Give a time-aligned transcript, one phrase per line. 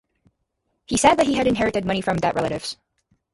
[0.87, 2.75] He said that he had inherited money from dead relatives.